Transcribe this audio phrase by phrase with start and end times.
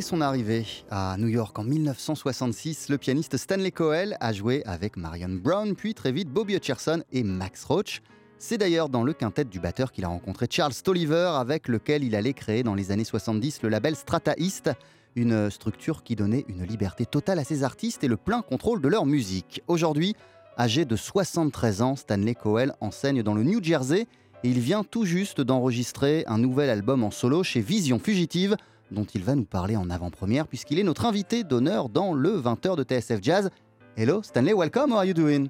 [0.00, 4.96] Dès son arrivée à New York en 1966, le pianiste Stanley Coel a joué avec
[4.96, 8.00] Marion Brown, puis très vite Bobby Hutcherson et Max Roach.
[8.38, 12.16] C'est d'ailleurs dans le quintet du batteur qu'il a rencontré Charles Tolliver, avec lequel il
[12.16, 14.70] allait créer dans les années 70 le label Strata East,
[15.16, 18.88] une structure qui donnait une liberté totale à ses artistes et le plein contrôle de
[18.88, 19.62] leur musique.
[19.68, 20.16] Aujourd'hui,
[20.58, 24.06] âgé de 73 ans, Stanley Coel enseigne dans le New Jersey
[24.44, 28.56] et il vient tout juste d'enregistrer un nouvel album en solo chez Vision Fugitive,
[28.90, 32.76] dont il va nous parler en avant-première puisqu'il est notre invité d'honneur dans le 20h
[32.76, 33.50] de TSF Jazz.
[33.96, 35.48] Hello Stanley, welcome, how are you doing?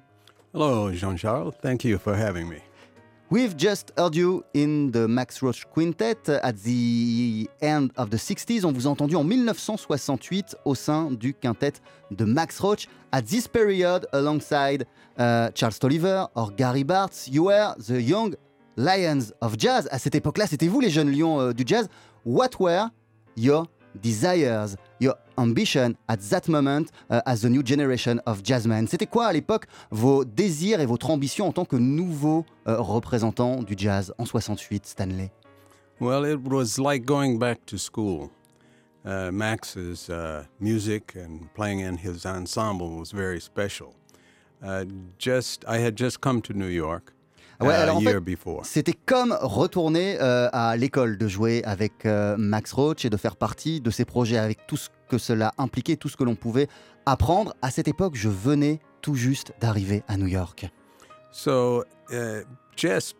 [0.53, 2.57] Hello Jean-Charles, thank you for having me.
[3.31, 8.65] We've just heard you in the Max Roach Quintet at the end of the 60s.
[8.65, 11.75] On vous a entendu en 1968 au sein du quintet
[12.11, 12.89] de Max Roach.
[13.13, 14.85] At this period, alongside
[15.17, 18.35] uh, Charles Tolliver or Gary Bartz, you were the young
[18.77, 19.87] lions of jazz.
[19.93, 21.89] À cette époque-là, c'était vous les jeunes lions euh, du jazz.
[22.27, 22.89] What were
[23.37, 23.67] your
[24.01, 28.87] desires, your ambition at that moment uh, as the new generation of jazzmen.
[28.87, 33.63] C'était quoi à l'époque vos désirs et votre ambition en tant que nouveau euh, représentant
[33.63, 35.31] du jazz en 68, Stanley
[36.01, 38.31] Well, it was like going back to school.
[39.05, 43.95] Uh, Max's uh, music and playing in his ensemble was very special.
[44.63, 44.85] Uh,
[45.19, 47.13] just, I had just come to New York.
[47.61, 48.17] Ouais, uh, alors en fait.
[48.63, 53.37] C'était comme retourner euh, à l'école, de jouer avec euh, Max Roach et de faire
[53.37, 56.69] partie de ces projets avec tout ce que cela impliquait, tout ce que l'on pouvait
[57.05, 57.55] apprendre.
[57.61, 60.67] À cette époque, je venais tout juste d'arriver à New York.
[61.33, 62.43] So, uh,
[62.77, 63.17] just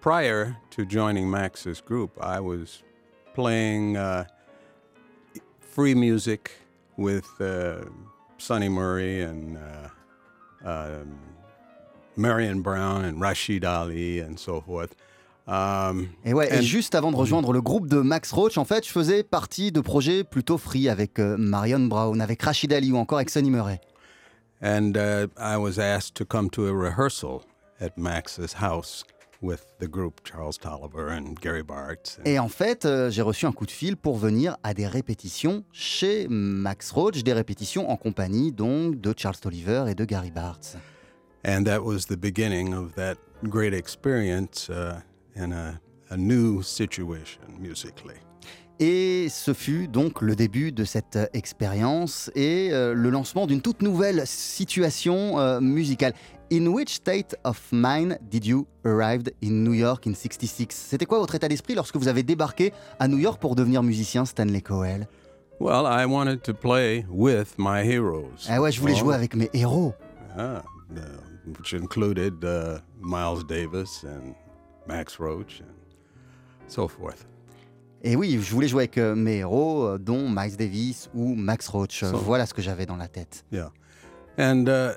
[0.00, 2.82] prior to joining Max's group, I was
[3.34, 4.24] playing uh,
[5.60, 6.50] free music
[6.96, 7.84] with uh,
[8.38, 11.18] Sonny Murray and uh, um,
[12.16, 14.90] Marion Brown and Rashid Ali and so forth.
[15.48, 18.84] Um, Et ouais, et juste avant de rejoindre le groupe de Max Roach, en fait,
[18.84, 22.96] je faisais partie de projets plutôt free avec euh, Marion Brown, avec Rachid Ali ou
[22.96, 23.80] encore avec Sonny Murray.
[24.62, 27.42] and uh, I was asked to come to a rehearsal
[27.80, 29.04] at Max's house
[29.42, 32.18] with the group Charles Tolliver and Gary Bartz.
[32.18, 34.86] and- Et en fait, euh, j'ai reçu un coup de fil pour venir à des
[34.86, 40.30] répétitions chez Max Roach, des répétitions en compagnie donc de Charles Tolliver et de Gary
[40.30, 40.76] Bartz.
[41.46, 43.18] And that was the beginning of that
[43.48, 45.00] great experience uh,
[45.36, 45.80] in a,
[46.10, 48.16] a new situation musically.
[48.78, 53.80] Et ce fut donc le début de cette expérience et euh, le lancement d'une toute
[53.80, 56.12] nouvelle situation euh, musicale.
[56.52, 61.18] In which state of mind did you arrive in New York in 66 C'était quoi
[61.20, 65.08] votre état d'esprit lorsque vous avez débarqué à New York pour devenir musicien, Stanley Coel?
[65.58, 68.46] Well, I wanted to play with my heroes.
[68.48, 69.94] Ah ouais, je voulais Oh, jouer avec mes héros.
[70.38, 70.62] ah,
[71.58, 74.34] which included uh, Miles Davis and
[74.86, 75.74] Max Roach and
[76.68, 77.26] so forth.
[78.02, 81.66] Et oui, je voulais jouer avec euh, mes héros, euh, dont Miles Davis ou Max
[81.68, 82.00] Roach.
[82.04, 83.44] So- Voilà ce que j'avais dans la tête.
[83.50, 83.70] Yeah.
[84.38, 84.92] And uh,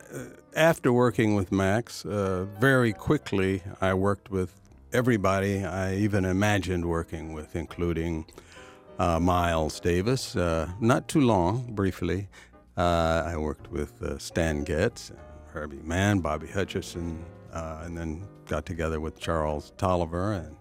[0.56, 4.50] after working with Max, uh, very quickly I worked with
[4.92, 8.26] everybody I even imagined working with, including
[9.00, 10.36] uh, Miles Davis.
[10.36, 12.28] Uh, not too long, briefly.
[12.78, 15.12] Uh, I worked with uh, Stan Getz,
[15.54, 17.18] Herbie Mann, Bobby Hutcherson,
[17.54, 20.56] uh, and then got together with Charles Tolliver, and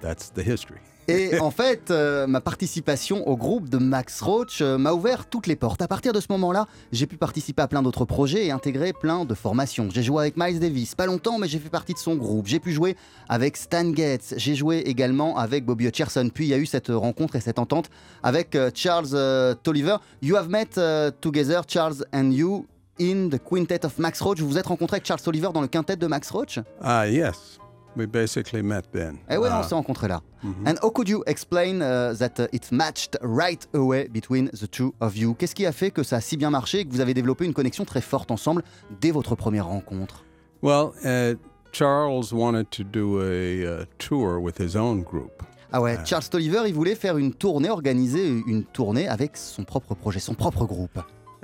[0.00, 0.80] that's the history.
[1.10, 5.46] Et en fait, euh, ma participation au groupe de Max Roach euh, m'a ouvert toutes
[5.46, 5.80] les portes.
[5.80, 9.24] À partir de ce moment-là, j'ai pu participer à plein d'autres projets et intégrer plein
[9.24, 9.88] de formations.
[9.90, 12.46] J'ai joué avec Miles Davis, pas longtemps, mais j'ai fait partie de son groupe.
[12.46, 12.94] J'ai pu jouer
[13.30, 14.34] avec Stan Getz.
[14.36, 16.28] J'ai joué également avec Bobby Hutcherson.
[16.28, 17.88] Puis il y a eu cette rencontre et cette entente
[18.22, 19.96] avec euh, Charles Tolliver.
[20.20, 20.78] You have met
[21.22, 22.66] together, Charles and you,
[23.00, 24.40] in the quintet of Max Roach.
[24.40, 26.58] Vous vous êtes rencontré avec Charles Tolliver dans le quintet de Max Roach?
[26.82, 27.58] Uh, yes,
[27.96, 29.16] we basically met then.
[29.30, 30.20] Eh ouais, on Uh, s'est rencontrés là.
[30.42, 30.66] mhm.
[30.66, 34.94] And how could you explain uh, that uh, it matched right away between the two
[35.00, 35.34] of you?
[35.34, 37.44] Qu'est-ce qui a fait que ça a si bien marché et que vous avez développé
[37.44, 38.62] une connexion très forte ensemble
[39.00, 40.24] dès votre première rencontre?
[40.62, 41.36] Well, uh,
[41.72, 45.42] Charles wanted to do a uh, tour with his own group.
[45.70, 46.04] Ah ouais, Euh.
[46.04, 50.32] Charles Tolliver, il voulait faire une tournée, organiser une tournée avec son propre projet, son
[50.34, 50.98] propre groupe.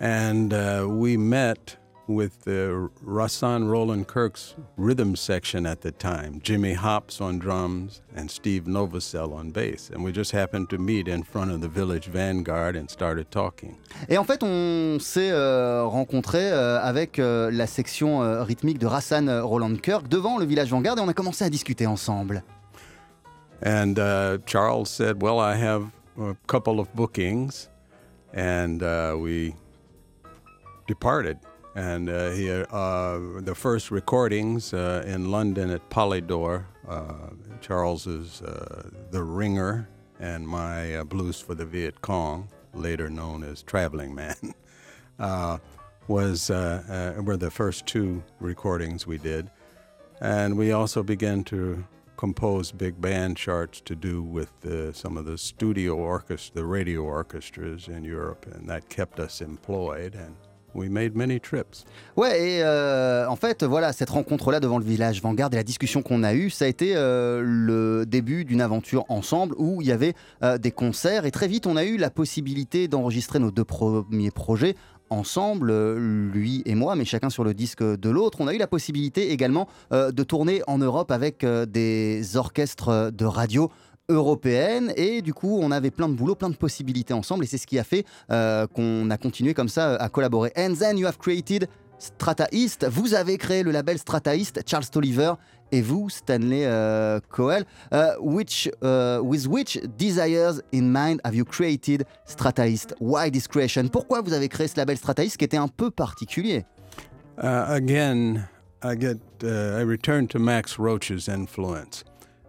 [0.04, 6.74] And uh, we met with the Rassan Roland Kirk's rhythm section at the time, Jimmy
[6.74, 9.88] Hops on drums and Steve Novosel on bass.
[9.88, 13.78] And we just happened to meet in front of the Village Vanguard and started talking.
[14.10, 18.86] Et en fait, on s'est euh, rencontrés euh, avec euh, la section euh, rythmique de
[18.86, 22.44] Rassan euh, Roland Kirk devant le village Vanguard et on a commencé à discuter ensemble.
[23.64, 25.86] And uh, Charles said, Well, I have
[26.20, 27.70] a couple of bookings.
[28.36, 29.54] And uh, we
[30.86, 31.38] departed.
[31.74, 38.90] And uh, he, uh, the first recordings uh, in London at Polydor, uh, Charles's uh,
[39.10, 39.88] The Ringer
[40.20, 42.48] and my uh, Blues for the Viet Cong.
[42.72, 44.54] later known as Traveling Man,
[45.18, 45.58] uh,
[46.08, 49.50] was uh, uh, were the first two recordings we did,
[50.20, 51.84] and we also began to
[52.16, 54.52] compose big band charts to do with
[54.94, 60.14] some of the studio orchestra, the radio orchestras in Europe, and that kept us employed
[60.14, 60.36] and
[60.74, 61.84] We made many trips.
[62.16, 66.02] Ouais, et euh, en fait, voilà, cette rencontre-là devant le village Vanguard et la discussion
[66.02, 69.92] qu'on a eue, ça a été euh, le début d'une aventure ensemble où il y
[69.92, 71.26] avait euh, des concerts.
[71.26, 74.74] Et très vite, on a eu la possibilité d'enregistrer nos deux premiers projets
[75.10, 75.72] ensemble,
[76.32, 78.38] lui et moi, mais chacun sur le disque de l'autre.
[78.40, 83.70] On a eu la possibilité également de tourner en Europe avec des orchestres de radio
[84.08, 87.58] européenne et du coup on avait plein de boulot, plein de possibilités ensemble et c'est
[87.58, 90.52] ce qui a fait euh, qu'on a continué comme ça à collaborer.
[90.56, 91.68] And then you have created
[91.98, 95.34] Strata East, vous avez créé le label Strata East, Charles Tolliver
[95.72, 97.64] et vous, Stanley euh, Coel,
[98.20, 102.94] which, with which desires in mind have you created Strata East?
[103.00, 103.88] Why this creation?
[103.88, 106.64] Pourquoi vous avez créé ce label Strata East qui était un peu particulier?
[107.36, 108.46] Uh, again,
[108.84, 112.04] I get, uh, I return to Max Roach's influence.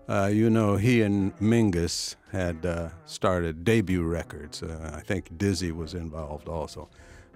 [0.08, 4.62] Uh, you know, he and Mingus had uh, started debut records.
[4.62, 6.90] Uh, I think Dizzy was involved also,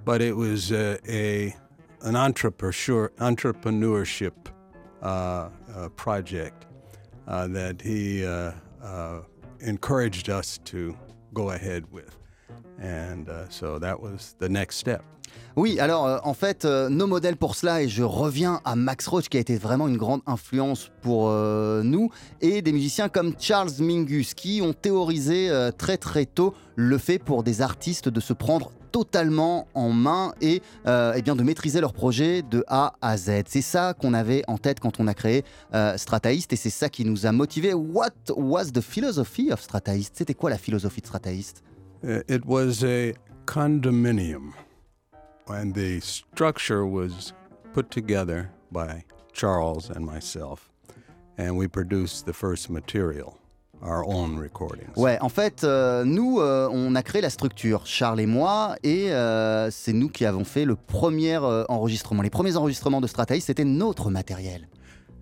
[0.06, 1.56] but it was uh, a
[2.02, 4.34] an entrepreneur entrepreneurship
[5.02, 6.66] uh, uh, project
[7.26, 8.24] that he
[9.62, 10.98] encouraged us to
[11.34, 12.16] go ahead with,
[12.82, 15.04] and so that was the next step.
[15.56, 19.08] Oui, alors euh, en fait, euh, nos modèles pour cela, et je reviens à Max
[19.08, 22.10] Roach qui a été vraiment une grande influence pour euh, nous,
[22.42, 27.44] et des musiciens comme Charles Mingus qui ont théorisé très très tôt le fait pour
[27.44, 32.42] des artistes de se prendre totalement en main et, eh bien de maîtriser leur projet
[32.42, 33.44] de A à Z.
[33.48, 35.44] C'est ça qu'on avait en tête quand on a créé
[35.98, 37.74] Strataist et c'est ça qui nous a motivés.
[37.74, 41.64] What was the philosophy of Strataist C'était quoi la philosophie de Strataist
[42.02, 43.14] It was a
[43.46, 44.54] condominium.
[45.50, 47.34] and the structure was
[47.74, 49.04] put together by
[49.34, 50.70] Charles and myself,
[51.38, 53.36] and we produced the first material.
[53.82, 54.94] Our own recordings.
[54.98, 59.10] Ouais, en fait, euh, nous, euh, on a créé la structure, Charles et moi, et
[59.14, 62.22] euh, c'est nous qui avons fait le premier euh, enregistrement.
[62.22, 64.68] Les premiers enregistrements de Strataïs, c'était notre matériel.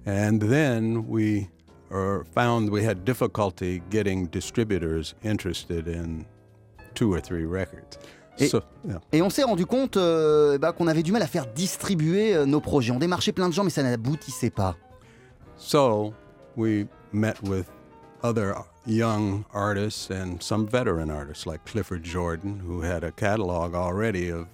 [0.07, 1.49] And then we
[1.91, 6.25] uh, found we had difficulty getting distributors interested in
[6.97, 7.99] two or three records.
[9.11, 12.45] Et, on s'est rendu compte euh, bah, qu'on avait du mal à faire distribuer euh,
[12.45, 12.91] nos projets.
[12.91, 14.75] On démarchait plein de gens, mais ça n'aboutissait pas.
[15.57, 16.13] So
[16.55, 17.65] we met with
[18.23, 18.53] other
[18.85, 24.45] young artists and some veteran artists like Clifford Jordan, who had a catalog already of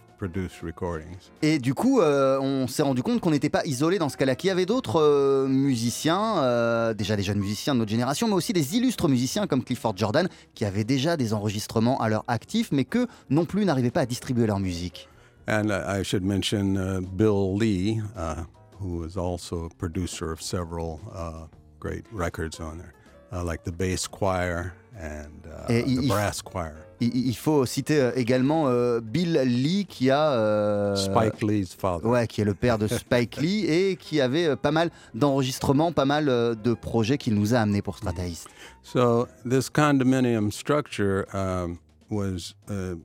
[1.42, 4.36] et du coup, euh, on s'est rendu compte qu'on n'était pas isolé dans ce cas-là,
[4.36, 8.34] qu'il y avait d'autres euh, musiciens, euh, déjà des jeunes musiciens de notre génération, mais
[8.34, 12.70] aussi des illustres musiciens comme Clifford Jordan, qui avaient déjà des enregistrements à leur actif,
[12.72, 15.10] mais que non plus n'arrivaient pas à distribuer leur musique.
[15.48, 18.44] And I should mention uh, Bill Lee, uh,
[18.80, 21.48] who is also a producer of several uh,
[21.80, 22.94] great records on there,
[23.34, 28.68] uh, like the Bass Choir and uh, the Brass Choir il, faut citer euh, également
[28.68, 32.06] euh, Bill Lee qui a euh, Spike Lee's father.
[32.08, 36.06] Ouais, qui est le père de Spike Lee et qui avait pas mal d'enregistrements, pas
[36.06, 38.48] mal de projets qu'il nous a amenés pour Strataist.
[38.82, 41.80] So this condominium structure um,
[42.10, 42.96] was uh,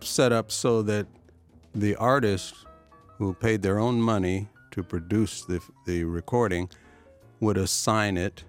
[0.00, 1.06] set up so that
[1.74, 2.64] the artists
[3.18, 6.68] who paid their own money to produce the, the recording
[7.40, 8.44] would assign it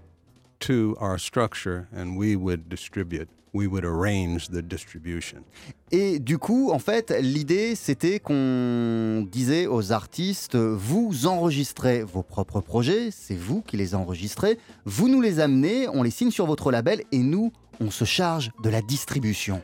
[0.60, 5.44] to our structure and we would distribute we would arrange the distribution.
[5.92, 12.62] Et du coup, en fait, l'idée, c'était qu'on disait aux artistes, vous enregistrez vos propres
[12.62, 16.72] projets, c'est vous qui les enregistrez, vous nous les amenez, on les signe sur votre
[16.72, 19.62] label et nous, on se charge de la distribution.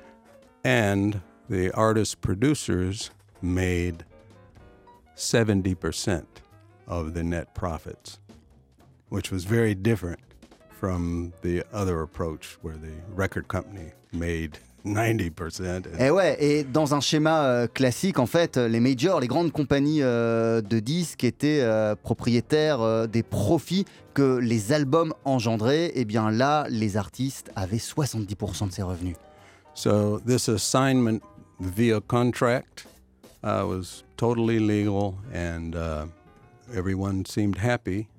[0.65, 1.11] And
[1.49, 3.11] the artist producers
[3.41, 4.05] made
[5.17, 6.23] 70%
[6.87, 8.19] of the net profits,
[9.09, 10.32] which was very different
[10.83, 15.87] from the other approach where the record company made 90%.
[15.97, 20.01] Et ouais, et dans un schéma euh, classique, en fait, les majors, les grandes compagnies
[20.01, 25.93] euh, de disques étaient euh, propriétaires des profits que les albums engendraient.
[25.95, 29.15] Et bien là, les artistes avaient 70% de ces revenus.
[29.75, 31.21] So this assignment
[31.61, 32.87] via contract
[33.41, 36.07] uh, was totally legal and uh,
[36.75, 38.09] everyone seemed happy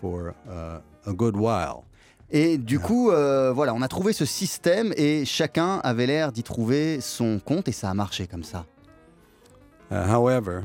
[0.00, 1.85] for uh, a good while.
[2.30, 6.42] Et du coup, euh, voilà, on a trouvé ce système et chacun avait l'air d'y
[6.42, 8.66] trouver son compte et ça a marché comme ça.
[9.90, 10.64] Uh, however,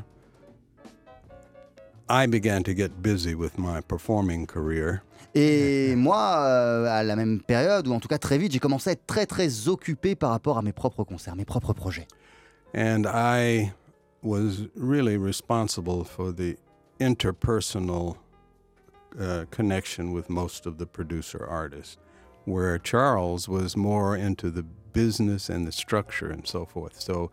[2.09, 5.01] I began to get busy with my performing career.
[5.35, 8.89] Et moi, euh, à la même période, ou en tout cas très vite, j'ai commencé
[8.89, 12.07] à être très très occupé par rapport à mes propres concerts, mes propres projets.
[12.75, 13.71] And I
[14.23, 16.57] was really responsible for the
[16.99, 18.15] interpersonal
[19.19, 21.97] uh, connection with most of the producer artists,
[22.45, 26.99] where Charles was more into the business and the structure and so forth.
[26.99, 27.31] So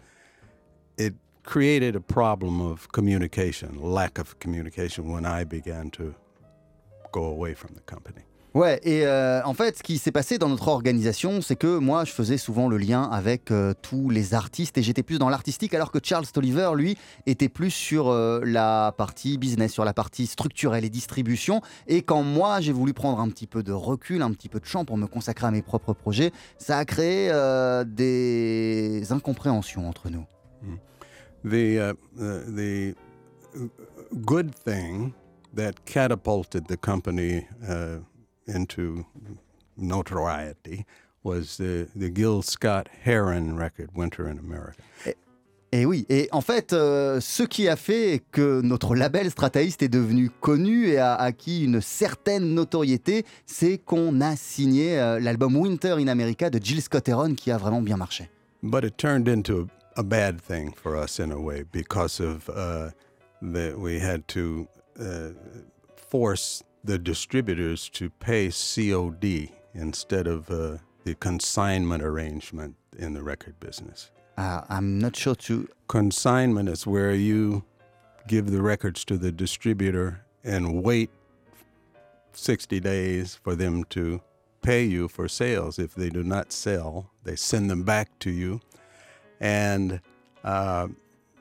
[0.97, 6.15] it created a problem of communication, lack of communication, when I began to
[7.13, 8.23] go away from the company.
[8.55, 12.05] Ouais, et euh, en fait, ce qui s'est passé dans notre organisation, c'est que moi,
[12.05, 15.75] je faisais souvent le lien avec euh, tous les artistes et j'étais plus dans l'artistique,
[15.75, 20.27] alors que Charles Tolliver, lui, était plus sur euh, la partie business, sur la partie
[20.27, 21.61] structurelle et distribution.
[21.87, 24.67] Et quand moi, j'ai voulu prendre un petit peu de recul, un petit peu de
[24.67, 27.31] champ pour me consacrer à mes propres projets, ça a créé
[27.87, 30.25] des incompréhensions entre nous.
[31.45, 32.97] The, uh, the
[34.27, 35.13] good thing
[35.55, 38.01] that catapulted the company uh,
[38.49, 39.05] into
[39.77, 40.85] notoriety
[41.23, 44.83] was the, the Gil Scott Heron record, Winter in America.
[45.71, 49.91] Et, oui, et en fait, euh, ce qui a fait que notre label Strataist est
[49.91, 55.97] devenu connu et a acquis une certaine notoriété, c'est qu'on a signé euh, l'album Winter
[55.99, 58.31] in America de Jill Scott Heron qui a vraiment bien marché.
[58.63, 62.49] But it turned into a, a bad thing for us in a way because of
[62.49, 62.91] uh,
[63.43, 64.67] that we had to
[64.99, 65.33] uh,
[66.11, 73.61] force the distributors to pay COD instead of uh, the consignment arrangement in the record
[73.61, 74.11] business.
[74.39, 75.69] Uh, I'm not sure to.
[75.87, 77.63] Consignment is where you
[78.27, 81.11] give the records to the distributor and wait
[82.33, 84.23] 60 days for them to
[84.63, 85.79] pay you for sales.
[85.79, 88.63] If they do not sell, they send them back to you.
[89.41, 90.01] And
[90.43, 90.89] uh,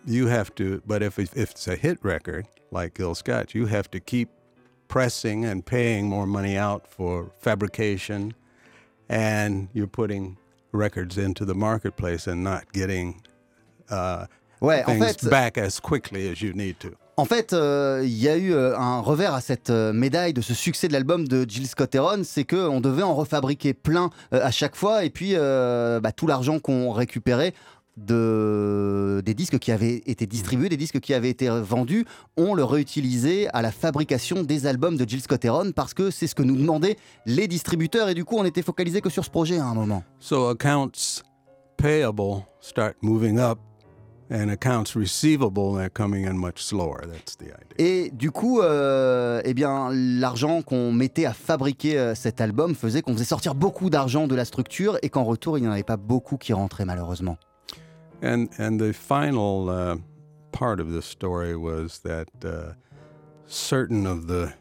[0.05, 3.89] you have to, but if, if it's a hit record like Gil Scott, you have
[3.91, 4.27] to keep
[4.87, 8.33] pressing and paying more money out for fabrication,
[9.09, 10.37] and you're putting
[10.71, 13.21] records into the marketplace and not getting
[13.89, 14.25] uh,
[14.61, 16.95] ouais, things en fait, back as quickly as you need to.
[17.19, 20.41] En fait, il euh, y a eu euh, un revers à cette euh, médaille de
[20.41, 24.51] ce succès de l'album de Jill Scott Heron, c'est qu'on devait en refabriquer plein à
[24.51, 27.55] chaque fois, et puis bah, tout l'argent qu'on récupérait,
[27.97, 32.05] de, des disques qui avaient été distribués, des disques qui avaient été vendus,
[32.37, 36.27] on le réutilisé à la fabrication des albums de Jill Scott Heron parce que c'est
[36.27, 39.29] ce que nous demandaient les distributeurs et du coup on était focalisé que sur ce
[39.29, 40.03] projet à un moment.
[40.19, 41.23] So accounts
[41.77, 43.59] payable start moving up
[44.29, 47.01] and accounts receivable they're coming in much slower.
[47.01, 47.75] That's the idea.
[47.77, 53.01] Et du coup, euh, eh bien, l'argent qu'on mettait à fabriquer euh, cet album faisait
[53.01, 55.83] qu'on faisait sortir beaucoup d'argent de la structure et qu'en retour, il n'y en avait
[55.83, 57.37] pas beaucoup qui rentraient malheureusement.
[58.21, 59.97] And and the final uh,
[60.51, 62.73] part of this story was that uh,
[63.45, 64.53] certain of the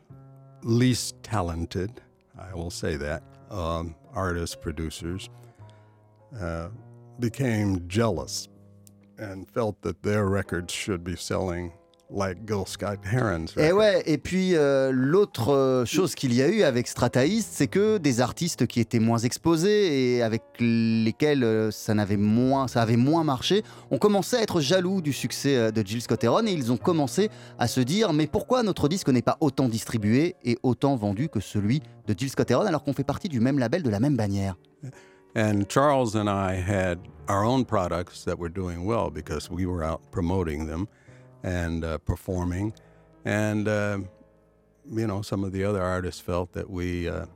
[0.62, 2.03] least talented,
[2.38, 5.31] I will say that, um, artists, producers,
[6.38, 6.69] uh,
[7.19, 8.49] became jealous
[9.19, 11.73] and felt that their records should be selling
[12.11, 12.38] like
[13.12, 17.49] Heron's Et ouais, et puis euh, l'autre euh, chose qu'il y a eu avec Strataist,
[17.53, 22.69] c'est que des artistes qui étaient moins exposés et avec lesquels euh, ça, n'avait moins,
[22.69, 26.47] ça avait moins marché, ont commencé à être jaloux du succès de Jill Scott Heron
[26.47, 30.37] et ils ont commencé à se dire mais pourquoi notre disque n'est pas autant distribué
[30.45, 33.59] et autant vendu que celui de Jill Scott Heron alors qu'on fait partie du même
[33.59, 34.57] label, de la même bannière?
[35.37, 39.85] And Charles and I had our own products that were doing well because we were
[39.85, 40.87] out promoting them.
[41.42, 42.75] And uh, performing.
[43.25, 43.99] And, uh,
[44.90, 47.27] you know, some of the other artists felt that we uh,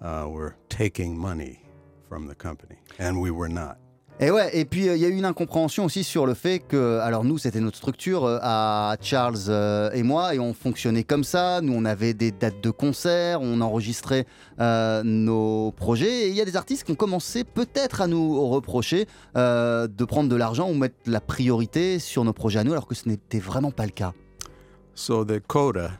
[0.00, 1.62] uh, were taking money
[2.08, 3.78] from the company, and we were not.
[4.22, 6.58] Et ouais, et puis euh, il y a eu une incompréhension aussi sur le fait
[6.58, 11.04] que, alors nous, c'était notre structure euh, à Charles euh, et moi, et on fonctionnait
[11.04, 11.62] comme ça.
[11.62, 14.26] Nous, on avait des dates de concert, on enregistrait
[14.58, 19.06] nos projets, et il y a des artistes qui ont commencé peut-être à nous reprocher
[19.34, 22.94] de prendre de l'argent ou mettre la priorité sur nos projets à nous, alors que
[22.94, 24.12] ce n'était vraiment pas le cas.
[24.94, 25.92] So the coda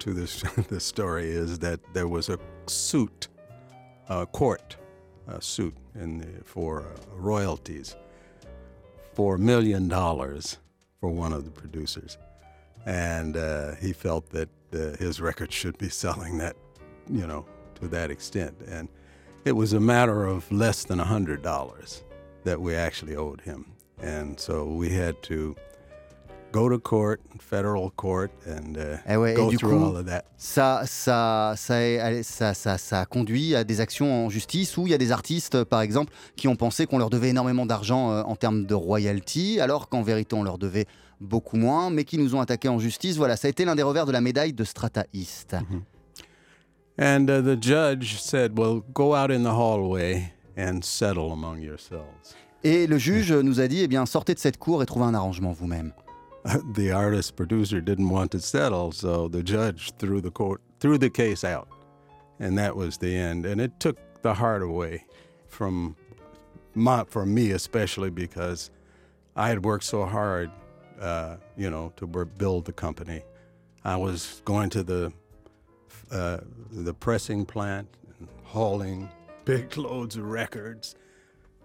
[0.00, 3.28] to this, this story is that there was a suit,
[4.08, 4.78] a court
[5.40, 7.96] suit in the, for uh, royalties,
[9.12, 10.58] four million dollars
[11.00, 12.18] for one of the producers,
[12.86, 16.56] and uh, he felt that uh, his record should be selling that,
[17.10, 17.44] you know,
[17.80, 18.88] to that extent, and
[19.44, 22.02] it was a matter of less than a hundred dollars
[22.44, 23.66] that we actually owed him,
[24.00, 25.54] and so we had to
[26.52, 29.96] go to court, federal court, and uh, eh ouais, go et du through coup, all
[29.96, 30.24] of that.
[30.36, 34.98] Ça, ça, ça, ça, ça, conduit à des actions en justice où il y a
[34.98, 38.66] des artistes, par exemple, qui ont pensé qu'on leur devait énormément d'argent euh, en termes
[38.66, 40.86] de royalty, alors qu'en vérité, on leur devait
[41.20, 43.16] beaucoup moins, mais qui nous ont attaqués en justice.
[43.16, 45.54] Voilà, ça a été l'un des revers de la médaille de Strata East.
[45.54, 45.82] Mm-hmm.
[47.00, 52.34] And uh, the judge said, Well, go out in the hallway and settle among yourselves.
[52.64, 55.14] Et le juge nous a dit, eh bien, sortez de cette cour et trouvez un
[55.14, 55.92] arrangement vous-même.
[56.72, 61.10] the artist producer didn't want to settle, so the judge threw the court threw the
[61.10, 61.68] case out,
[62.38, 63.44] and that was the end.
[63.44, 65.04] And it took the heart away
[65.48, 65.96] from
[66.74, 68.70] my, from me, especially because
[69.34, 70.50] I had worked so hard,
[71.00, 73.22] uh, you know, to build the company.
[73.84, 75.12] I was going to the
[76.10, 76.38] uh,
[76.70, 79.08] the pressing plant and hauling
[79.44, 80.94] big loads of records.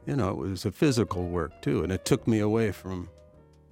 [0.06, 3.10] You know, it was a physical work too, and it took me away from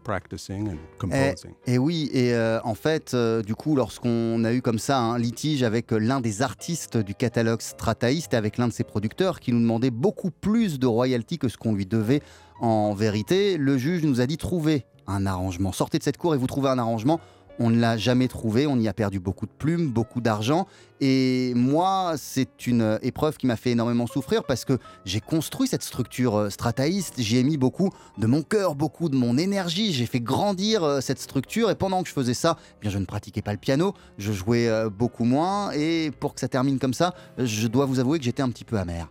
[0.04, 1.52] practicing and composing.
[1.66, 5.18] Et, oui, et euh, en fait, euh, du coup, lorsqu'on a eu comme ça un
[5.18, 9.52] litige avec l'un des artistes du catalogue Strataïste et avec l'un de ses producteurs qui
[9.52, 12.22] nous demandait beaucoup plus de royalties que ce qu'on lui devait
[12.60, 15.72] en vérité, le juge nous a dit trouvez un arrangement.
[15.72, 17.20] Sortez de cette cour et vous trouvez un arrangement.
[17.60, 20.68] On ne l'a jamais trouvé, on y a perdu beaucoup de plumes, beaucoup d'argent.
[21.00, 25.82] Et moi, c'est une épreuve qui m'a fait énormément souffrir parce que j'ai construit cette
[25.84, 30.06] structure euh, strataïste, j'y ai mis beaucoup de mon cœur, beaucoup de mon énergie, j'ai
[30.06, 33.06] fait grandir euh, cette structure et pendant que je faisais ça, eh bien je ne
[33.06, 36.94] pratiquais pas le piano, je jouais euh, beaucoup moins et pour que ça termine comme
[36.94, 39.10] ça, je dois vous avouer que j'étais un petit peu amer.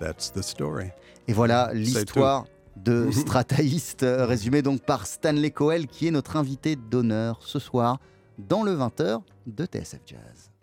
[0.00, 0.88] That's the story.
[1.28, 6.76] Et voilà l'histoire de Strataïste, euh, résumé donc par Stanley Coel, qui est notre invité
[6.76, 7.98] d'honneur ce soir
[8.38, 10.53] dans le 20h de TSF Jazz.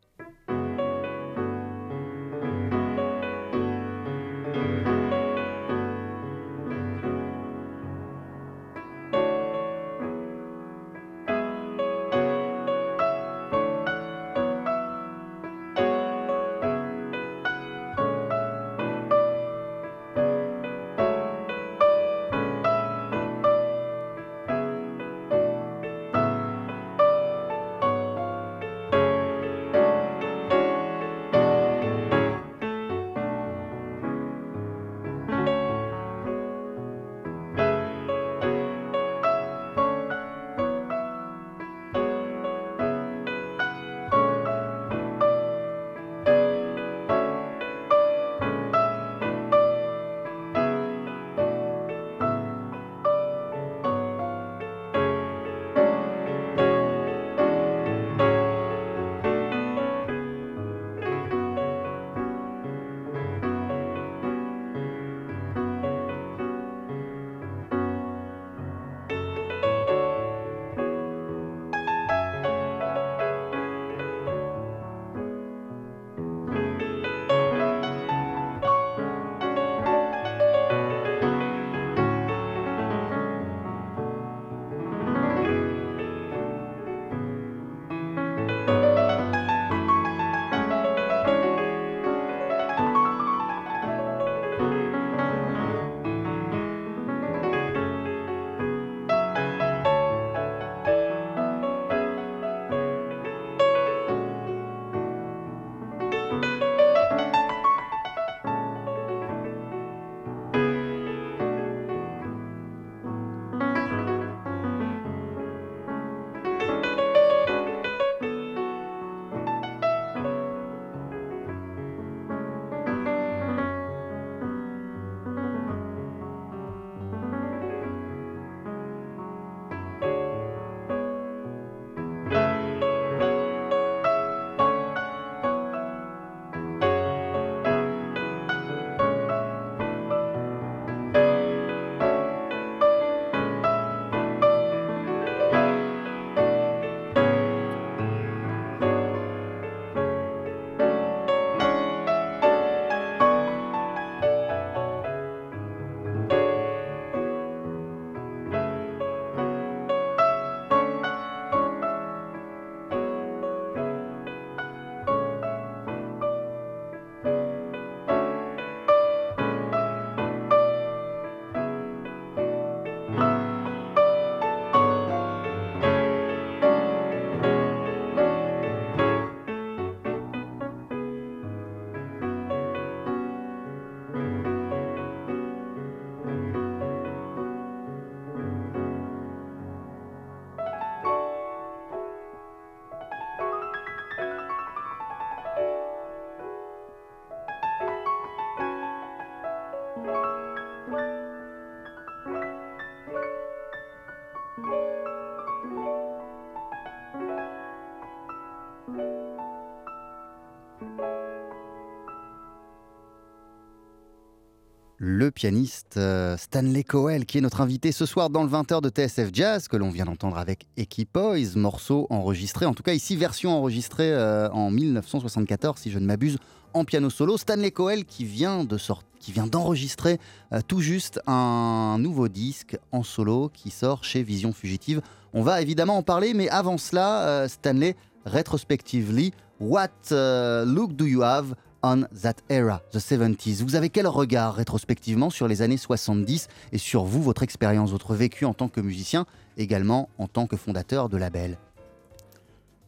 [215.03, 218.89] Le pianiste euh, Stanley Cowell, qui est notre invité ce soir dans le 20h de
[218.89, 223.49] TSF Jazz, que l'on vient d'entendre avec Equipoise, morceau enregistré, en tout cas ici version
[223.49, 226.37] enregistrée euh, en 1974, si je ne m'abuse,
[226.75, 227.35] en piano solo.
[227.37, 228.77] Stanley Cowell qui vient de
[229.19, 230.19] qui vient d'enregistrer
[230.53, 235.01] euh, tout juste un nouveau disque en solo qui sort chez Vision Fugitive.
[235.33, 241.55] On va évidemment en parler, mais avant cela, Stanley, retrospectively, what look do you have
[241.83, 243.63] on that era, the 70s.
[243.63, 248.13] Vous avez quel regard rétrospectivement sur les années 70 et sur vous, votre expérience, votre
[248.13, 249.25] vécu en tant que musicien,
[249.57, 251.57] également en tant que fondateur de label?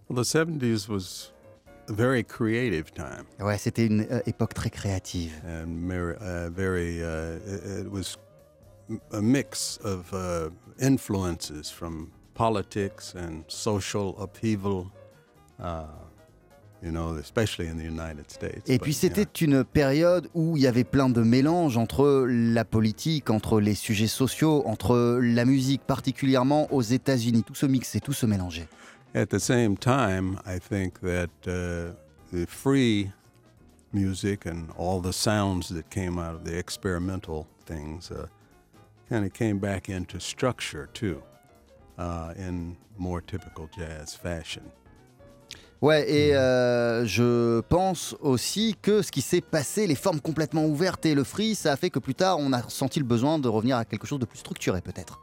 [0.10, 1.32] Well, The 70s was
[1.90, 3.26] a very creative time.
[3.40, 5.34] Ouais, c'était une euh, époque très créative.
[5.46, 8.18] And very, uh, very uh, it was
[9.12, 14.88] a mix of uh, influences from politics and social upheaval.
[18.68, 23.30] Et puis c'était une période où il y avait plein de mélanges entre la politique,
[23.30, 27.44] entre les sujets sociaux, entre la musique, particulièrement aux États-Unis.
[27.44, 28.68] Tout se mixait, tout se mélangeait.
[29.16, 31.94] At the same time, I think that uh,
[32.32, 33.12] the free
[33.94, 38.26] music and all the sounds that came out of the experimental things uh,
[39.10, 41.22] kind of came back into structure too,
[42.00, 44.64] uh, in more typical jazz fashion.
[45.84, 46.38] Ouais, et hmm.
[46.38, 51.26] euh, je pense aussi que ce qui s'est passé, les formes complètement ouvertes et le
[51.26, 53.84] free, ça a fait que plus tard, on a senti le besoin de revenir à
[53.84, 55.20] quelque chose de plus structuré, peut-être.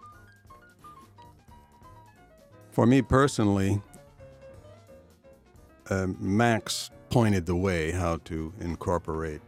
[2.73, 3.81] For me personally,
[5.91, 9.41] uh, Max pointed the way how to incorporate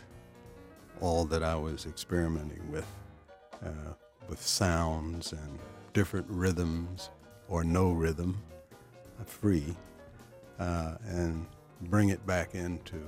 [1.03, 2.87] all that I was experimenting with,
[3.63, 3.69] uh,
[4.31, 5.59] with sounds and
[5.93, 7.11] different rhythms
[7.51, 8.39] or no rhythm,
[9.27, 9.77] free.
[10.63, 11.45] Uh, and
[11.83, 13.03] bring it back into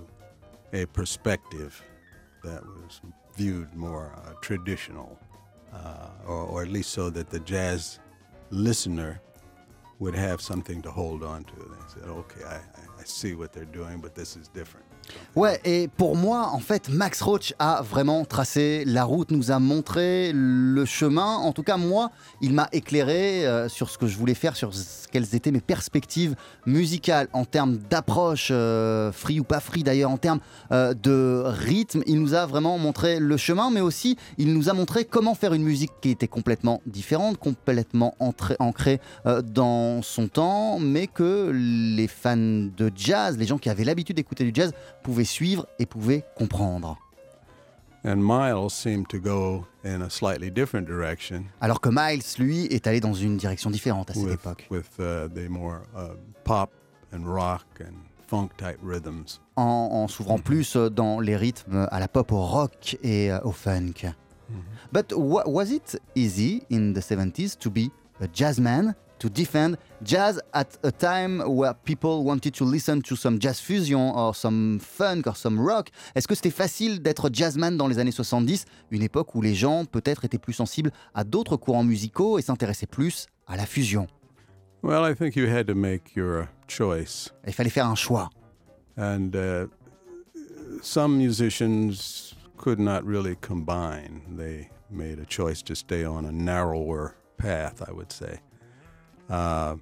[0.73, 1.81] a perspective
[2.43, 3.01] that was
[3.37, 5.17] viewed more uh, traditional,
[5.73, 8.01] uh, or, or, at least so that the jazz
[8.51, 9.21] listener
[10.01, 11.55] would have something to hold on to.
[11.55, 12.57] They said, okay, I,
[13.01, 14.87] I see what they're doing, but this is different.
[15.37, 19.59] Ouais, et pour moi, en fait, Max Roach a vraiment tracé la route, nous a
[19.59, 21.39] montré le chemin.
[21.39, 24.71] En tout cas, moi, il m'a éclairé euh, sur ce que je voulais faire, sur
[25.11, 26.37] quelles étaient mes perspectives
[26.67, 30.39] musicales en termes d'approche, euh, free ou pas free d'ailleurs, en termes
[30.71, 32.03] euh, de rythme.
[32.07, 35.53] Il nous a vraiment montré le chemin, mais aussi il nous a montré comment faire
[35.53, 42.37] une musique qui était complètement différente, complètement ancrée dans son temps, mais que les fans
[42.37, 44.73] de jazz, les gens qui avaient l'habitude d'écouter du jazz,
[45.05, 46.99] pouvait suivre et pouvait comprendre.
[48.07, 51.45] And Miles seemed to go in a slightly different direction.
[51.61, 54.67] Alors que Miles, lui, est allé dans une direction différente à cette with, époque.
[54.71, 56.15] With uh, the more uh,
[56.45, 56.71] pop
[57.15, 57.95] and rock and
[58.27, 59.41] funk type rhythms.
[59.57, 63.41] En, en s'ouvrant plus euh, dans les rythmes à la pop, au rock et euh,
[63.45, 64.05] au funk.
[64.51, 64.93] Mm -hmm.
[64.93, 67.91] But was it easy in the 70s to be
[68.21, 73.39] a jazzman to defend jazz at a time where people wanted to listen to some
[73.39, 75.91] jazz fusion or some funk or some rock.
[76.15, 79.85] Est-ce que c'était facile d'être jazzman dans les années 70, une époque où les gens
[79.85, 84.07] peut-être étaient plus sensibles à d'autres courants musicaux et s'intéressaient plus à la fusion?
[84.83, 87.33] Well, I think you had to make your choice.
[87.47, 88.29] Il fallait faire un choix.
[88.99, 89.67] And uh,
[90.83, 94.23] some musicians could not really combine.
[94.37, 98.41] They made a choice to stay on a narrower path, I would say.
[99.31, 99.77] Uh,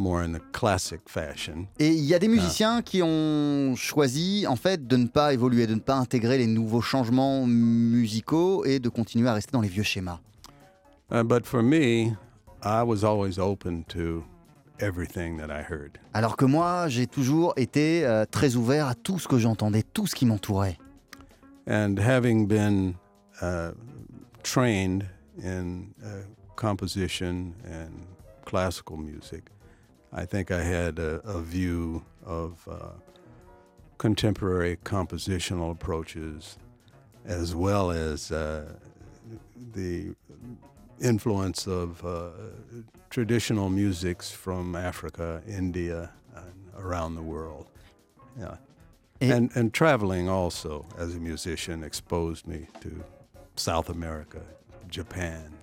[0.00, 1.66] more in the classic fashion.
[1.78, 5.32] Et il y a des uh, musiciens qui ont choisi en fait de ne pas
[5.32, 9.60] évoluer, de ne pas intégrer les nouveaux changements musicaux et de continuer à rester dans
[9.60, 10.20] les vieux schémas.
[11.12, 12.16] Uh, but for me,
[12.62, 14.24] I was always open to
[14.80, 15.98] everything that I heard.
[16.14, 20.06] Alors que moi, j'ai toujours été euh, très ouvert à tout ce que j'entendais, tout
[20.06, 20.78] ce qui m'entourait.
[21.68, 22.94] And having been
[23.42, 23.72] uh,
[24.42, 25.04] trained
[25.44, 26.24] in uh,
[26.56, 28.09] composition and
[28.50, 29.44] classical music.
[30.12, 32.94] I think I had a, a view of uh,
[33.96, 36.58] contemporary compositional approaches
[37.24, 38.72] as well as uh,
[39.72, 40.16] the
[41.00, 42.30] influence of uh,
[43.08, 47.66] traditional musics from Africa, India, and around the world.
[48.36, 48.56] Yeah.
[49.20, 53.04] And, and traveling also as a musician exposed me to
[53.54, 54.42] South America,
[54.88, 55.59] Japan,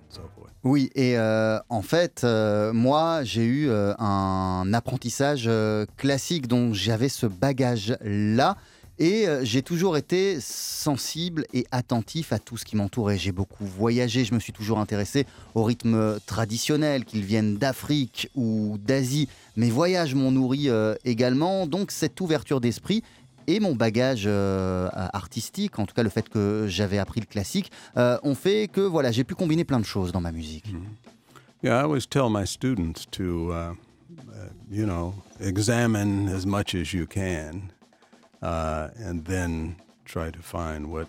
[0.64, 5.48] Oui, et euh, en fait, euh, moi, j'ai eu euh, un apprentissage
[5.96, 8.56] classique dont j'avais ce bagage-là.
[9.00, 13.16] Et j'ai toujours été sensible et attentif à tout ce qui m'entourait.
[13.16, 18.76] J'ai beaucoup voyagé, je me suis toujours intéressé au rythme traditionnel, qu'ils viennent d'Afrique ou
[18.84, 19.28] d'Asie.
[19.54, 20.68] Mes voyages m'ont nourri
[21.04, 23.04] également, donc cette ouverture d'esprit
[23.48, 27.72] et mon bagage euh, artistique, en tout cas le fait que j'avais appris le classique,
[27.96, 30.68] euh, ont fait que voilà, j'ai pu combiner plein de choses dans ma musique.
[30.68, 31.64] Mm-hmm.
[31.64, 33.74] Yeah, I always tell my students to, uh, uh,
[34.70, 37.72] you know, examine as much as you can,
[38.42, 41.08] uh, and then try to find what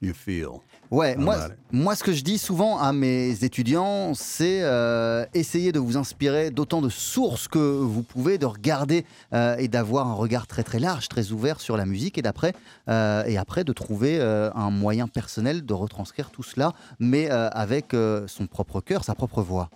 [0.00, 0.62] you feel.
[0.92, 5.78] Ouais, moi, moi, ce que je dis souvent à mes étudiants, c'est euh, essayer de
[5.78, 10.46] vous inspirer d'autant de sources que vous pouvez, de regarder euh, et d'avoir un regard
[10.46, 12.52] très très large, très ouvert sur la musique, et d'après
[12.90, 18.46] euh, et après de trouver un moyen personnel de retranscrire tout cela, mais avec son
[18.46, 19.70] propre cœur, sa propre voix.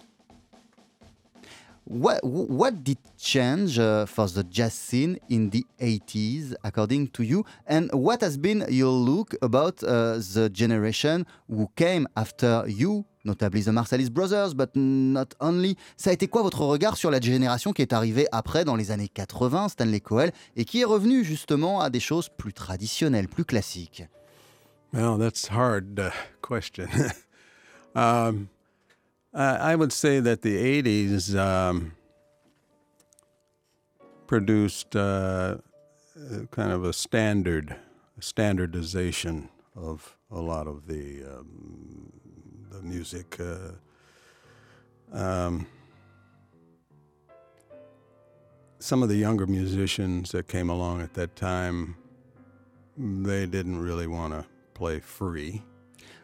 [1.89, 7.45] What, what did change uh, for the jazz scene in the 80s, according to you?
[7.65, 13.61] And what has been your look about uh, the generation who came after you, notably
[13.61, 15.77] the Marsalis Brothers, but not only?
[15.97, 18.91] Ça a été quoi votre regard sur la génération qui est arrivée après, dans les
[18.91, 23.45] années 80, Stanley Coel, et qui est revenue justement à des choses plus traditionnelles, plus
[23.45, 24.03] classiques?
[24.93, 26.11] Well, that's hard uh,
[26.43, 26.89] question.
[27.95, 28.49] um,
[29.37, 31.93] Uh, I would say that the 80s um,
[34.27, 35.59] produced uh,
[36.51, 37.77] kind of a standard,
[38.19, 42.11] standardization of a lot of the, um,
[42.71, 43.39] the music.
[43.39, 43.73] Uh,
[45.13, 45.67] um,
[48.79, 51.95] some of the younger musicians that came along at that time,
[52.97, 55.63] they didn't really want to play free.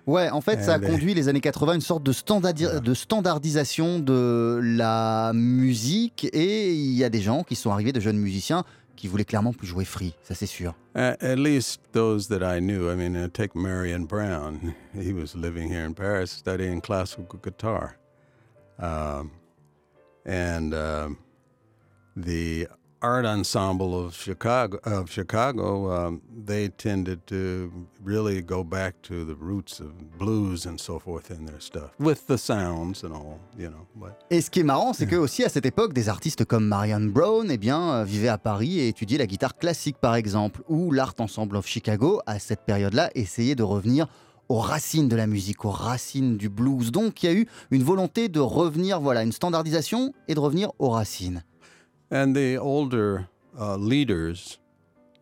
[0.07, 4.01] Ouais, en fait, ça a conduit les années 80 à une sorte de, de standardisation
[4.01, 8.65] de la musique et il y a des gens qui sont arrivés, de jeunes musiciens,
[8.97, 10.75] qui voulaient clairement plus jouer free, ça c'est sûr.
[10.95, 12.91] Uh, at least those that I knew.
[12.91, 14.75] I mean, uh, take Marion Brown.
[14.95, 17.97] He was living here in Paris studying classical guitar.
[18.79, 19.31] Um,
[20.27, 21.19] and um,
[22.17, 22.69] the
[23.03, 27.71] art ensemble of Chicago, of Chicago, um, they tended to
[28.03, 32.27] really go back to the roots of blues and so forth in their stuff, with
[32.29, 33.87] the sounds and all, you know.
[33.95, 36.67] But, et ce qui est marrant, c'est que aussi à cette époque, des artistes comme
[36.67, 40.63] Marion Brown, eh bien, euh, vivaient à Paris et étudiaient la guitare classique, par exemple,
[40.69, 44.07] ou l'art ensemble of Chicago, à cette période-là, essayait de revenir
[44.49, 46.93] aux racines de la musique, aux racines du blues.
[46.93, 50.73] Donc il y a eu une volonté de revenir, voilà, une standardisation et de revenir
[50.79, 51.43] aux racines.
[52.13, 54.59] And the older uh, leaders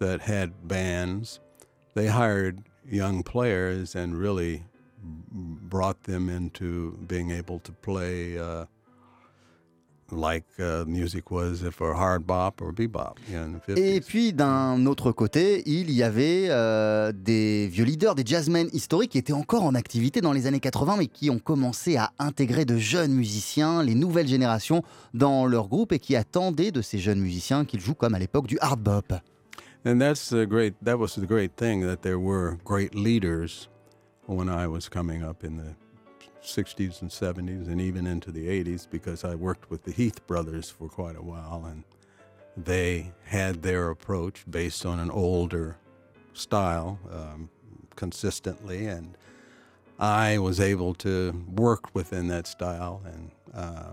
[0.01, 1.39] that had bands,
[1.95, 4.65] they hired young players and really
[5.01, 8.65] brought them into being able to play uh,
[10.13, 13.19] like uh, music was for hard bop or bebop.
[13.77, 19.13] Et puis d'un autre côté, il y avait euh, des vieux leaders, des jazzmen historiques
[19.13, 22.65] qui étaient encore en activité dans les années 80, mais qui ont commencé à intégrer
[22.65, 24.83] de jeunes musiciens, les nouvelles générations,
[25.15, 28.47] dans leur groupe et qui attendaient de ces jeunes musiciens qu'ils jouent comme à l'époque
[28.47, 29.13] du hard bop.
[29.85, 30.75] And that's a great.
[30.85, 33.71] That was the great thing that there were great leaders
[34.27, 35.75] when I was coming up in the
[36.43, 40.71] 60s and 70s and even into the 80s because I worked with the Heath brothers
[40.71, 41.85] for quite a while and
[42.57, 45.77] they had their approach based on an older
[46.33, 47.51] style um,
[47.97, 49.17] consistently and
[49.99, 53.91] I was able to work within that style and uh,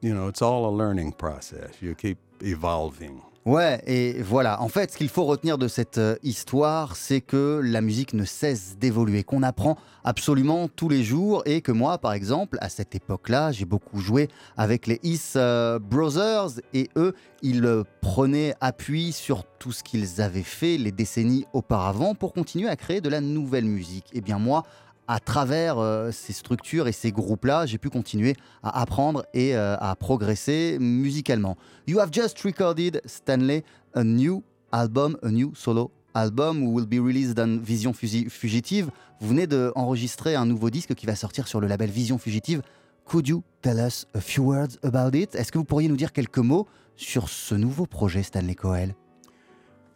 [0.00, 1.82] you know it's all a learning process.
[1.82, 4.60] You keep evolving Ouais, et voilà.
[4.60, 8.26] En fait, ce qu'il faut retenir de cette euh, histoire, c'est que la musique ne
[8.26, 12.94] cesse d'évoluer, qu'on apprend absolument tous les jours, et que moi, par exemple, à cette
[12.94, 14.28] époque-là, j'ai beaucoup joué
[14.58, 20.20] avec les East euh, Brothers, et eux, ils euh, prenaient appui sur tout ce qu'ils
[20.20, 24.08] avaient fait les décennies auparavant pour continuer à créer de la nouvelle musique.
[24.12, 24.64] Eh bien moi,
[25.08, 29.76] à travers euh, ces structures et ces groupes-là, j'ai pu continuer à apprendre et euh,
[29.78, 31.56] à progresser musicalement.
[31.86, 37.38] You have just recorded, Stanley, a new album, a new solo album will be released
[37.38, 38.90] on Vision Fugitive.
[39.20, 42.62] Vous venez d'enregistrer un nouveau disque qui va sortir sur le label Vision Fugitive.
[43.06, 45.34] Could you tell us a few words about it?
[45.34, 48.94] Est-ce que vous pourriez nous dire quelques mots sur ce nouveau projet, Stanley Coel?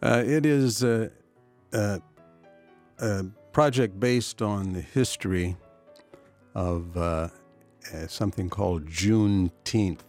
[0.01, 1.09] Uh, It is uh,
[1.73, 1.99] uh,
[3.53, 5.55] project based on the history
[6.55, 7.29] of uh,
[8.07, 9.99] something called Juneteenth,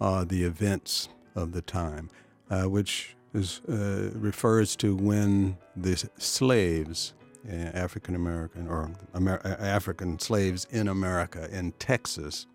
[0.00, 2.10] uh, the events of the time,
[2.50, 7.12] uh, which is, uh, refers to when the slaves,
[7.48, 12.46] uh, African American or Amer- African slaves in America, in Texas,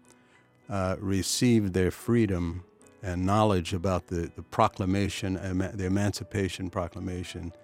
[0.98, 2.64] received their freedom
[3.04, 5.34] and knowledge about the, the proclamation,
[5.76, 7.61] the Emancipation Proclamation, uh,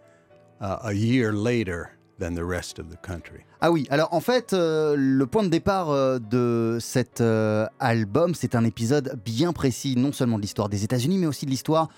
[0.59, 3.43] a year later than the rest of the country.
[3.61, 8.35] Ah oui, alors en fait, euh, le point de départ euh, de cet euh, album,
[8.35, 11.89] c'est un épisode bien précis, non seulement de l'histoire des États-Unis, mais aussi de l'histoire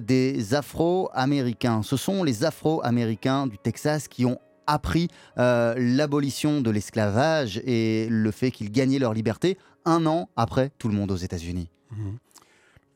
[0.00, 1.82] des Afro-Américains.
[1.82, 8.50] Ce sont les Afro-Américains du Texas qui ont appris l'abolition de l'esclavage et le fait
[8.50, 11.70] qu'ils gagnaient leur liberté un an après tout le monde aux États-Unis.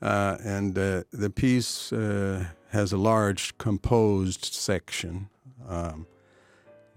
[0.03, 2.41] Uh, and uh, the piece uh,
[2.73, 5.29] has a large composed section
[5.68, 6.07] um,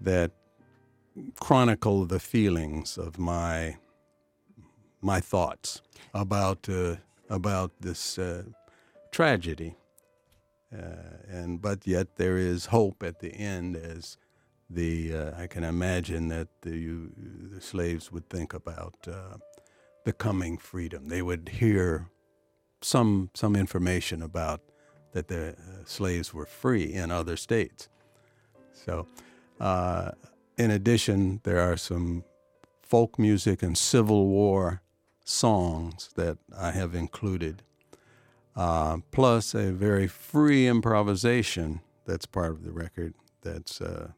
[0.00, 0.32] that
[1.38, 3.76] chronicle the feelings of my
[5.02, 5.82] my thoughts
[6.14, 6.96] about uh,
[7.28, 8.42] about this uh,
[9.12, 9.76] tragedy,
[10.72, 14.16] uh, and but yet there is hope at the end as
[14.70, 17.12] the I can imagine that the, you,
[17.52, 19.06] the slaves would think about
[20.04, 21.08] the coming freedom.
[21.08, 22.08] They would hear
[22.80, 24.60] some some information about
[25.16, 25.54] that the uh,
[25.86, 27.88] slaves were free in other states.
[28.74, 29.06] So,
[29.58, 30.10] uh,
[30.58, 32.22] in addition, there are some
[32.82, 34.82] folk music and Civil War
[35.24, 37.62] songs that I have included,
[38.54, 43.14] uh, plus a very free improvisation that's part of the record.
[43.40, 44.08] That's uh,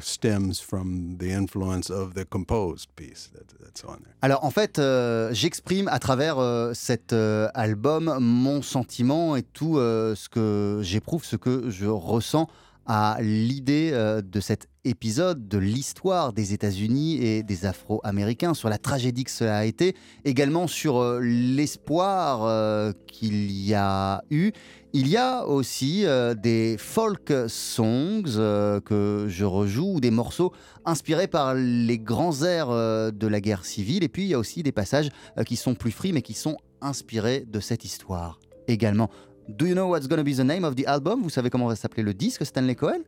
[0.00, 3.30] stems from the influence of the composed piece
[3.60, 4.14] that's on there.
[4.22, 9.76] Alors en fait, euh, j'exprime à travers euh, cet euh, album mon sentiment et tout
[9.76, 12.48] ce que j'éprouve, ce que je ressens
[12.86, 19.24] à l'idée de cet épisode de l'histoire des États-Unis et des Afro-Américains, sur la tragédie
[19.24, 24.52] que cela a été, également sur l'espoir qu'il y a eu
[24.98, 30.52] il y a aussi euh, des folk songs euh, que je rejoue, ou des morceaux
[30.84, 34.02] inspirés par les grands airs euh, de la guerre civile.
[34.02, 35.10] Et puis il y a aussi des passages
[35.46, 39.08] qui sont plus free, mais qui sont inspirés de cette histoire également.
[39.48, 41.22] Do you know what's gonna be the name of the album?
[41.22, 43.02] Vous savez comment va s'appeler le disque Stanley Cohen?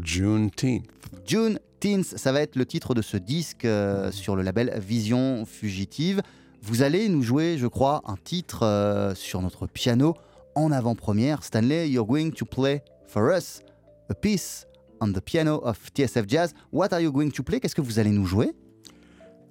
[0.00, 0.84] Juneteenth.
[1.26, 3.66] Juneteenth, ça va être le titre de ce disque
[4.12, 6.22] sur le label Vision Fugitive.
[6.62, 10.14] Vous allez nous jouer, je crois, un titre sur notre piano
[10.56, 11.44] en avant-première.
[11.44, 13.62] Stanley, you're going to play for us
[14.08, 14.66] a piece
[15.00, 16.54] on the piano of TSF Jazz.
[16.70, 17.60] What are you going to play?
[17.60, 18.52] Qu'est-ce que vous allez nous jouer?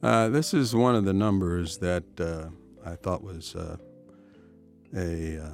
[0.03, 2.49] Uh, this is one of the numbers that uh,
[2.85, 3.77] I thought was uh,
[4.95, 5.49] a uh,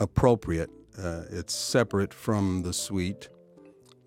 [0.00, 0.70] appropriate.
[0.98, 3.28] Uh, it's separate from the suite,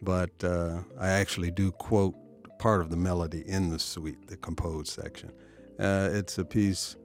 [0.01, 2.15] but uh, I actually do quote
[2.59, 5.31] part of the melody in the suite, the composed section.
[5.79, 6.95] it's a piece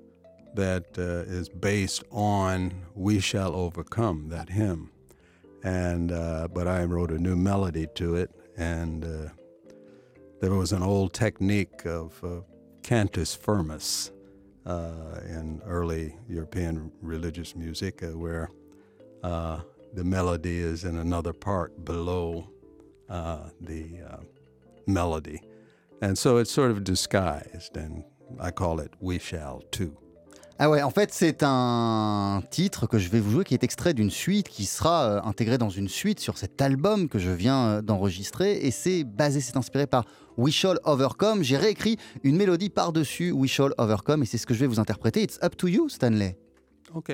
[0.54, 4.90] that uh, is based on "We Shall Overcome," that hymn,
[5.62, 9.28] and uh, but I wrote a new melody to it, and uh,
[10.40, 12.40] there was an old technique of uh,
[12.82, 14.12] cantus firmus
[14.66, 18.50] uh, in early European religious music, uh, where
[19.94, 22.48] the melody is in another part below
[23.08, 24.00] the
[24.86, 25.40] melody,
[26.00, 28.04] and so it's sort of disguised, and
[28.40, 30.01] I call it "We Shall" too.
[30.64, 33.94] Ah ouais, en fait, c'est un titre que je vais vous jouer qui est extrait
[33.94, 37.66] d'une suite qui sera euh, intégrée dans une suite sur cet album que je viens
[37.66, 38.58] euh, d'enregistrer.
[38.64, 40.04] Et c'est basé, c'est inspiré par
[40.36, 41.42] We Shall Overcome.
[41.42, 44.78] J'ai réécrit une mélodie par-dessus We Shall Overcome et c'est ce que je vais vous
[44.78, 45.24] interpréter.
[45.24, 46.38] It's up to you, Stanley.
[46.94, 47.10] Ok.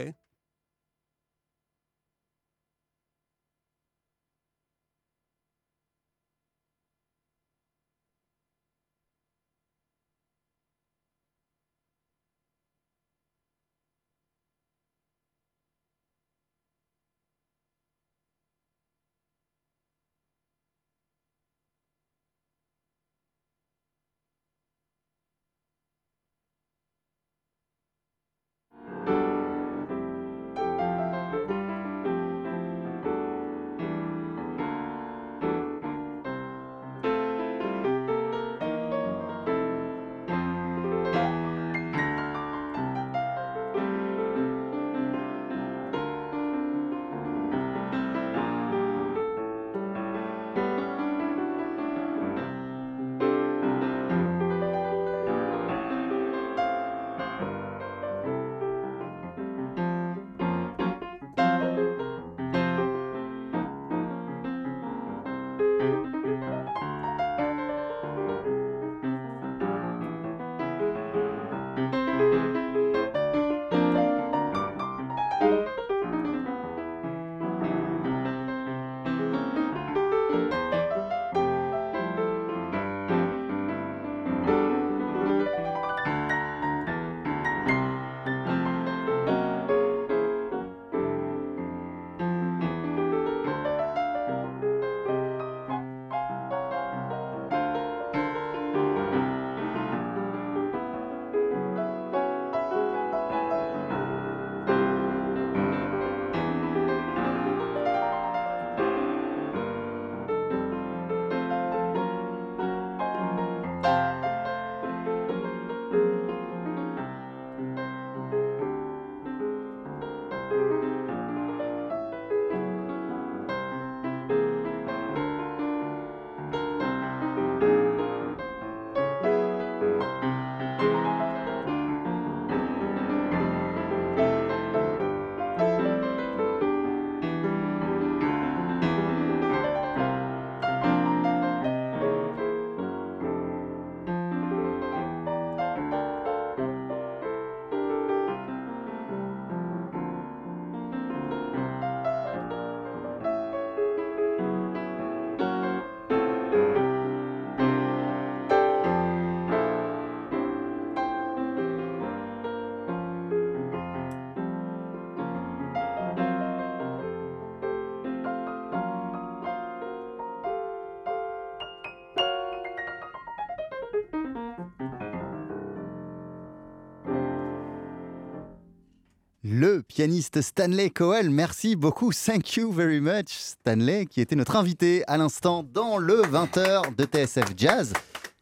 [179.68, 185.04] Le pianiste Stanley Coel, merci beaucoup, thank you very much Stanley, qui était notre invité
[185.06, 187.92] à l'instant dans le 20h de TSF Jazz.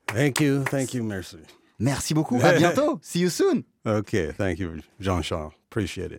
[0.07, 1.39] Thank you, thank you, merci.
[1.81, 3.65] Merci beaucoup, à bientôt, see you soon.
[3.85, 4.71] Okay, thank you,
[5.01, 5.51] Jean-Charles.
[5.69, 6.15] Appreciate it.